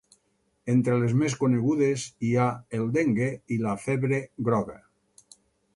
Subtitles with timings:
[0.73, 4.81] Entre les més conegudes hi ha el dengue i la febre groga.